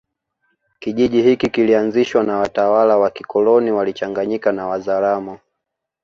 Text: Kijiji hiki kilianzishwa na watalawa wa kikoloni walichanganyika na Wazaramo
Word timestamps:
Kijiji 0.79 1.21
hiki 1.21 1.49
kilianzishwa 1.49 2.23
na 2.23 2.37
watalawa 2.37 2.97
wa 2.97 3.09
kikoloni 3.11 3.71
walichanganyika 3.71 4.51
na 4.51 4.67
Wazaramo 4.67 5.39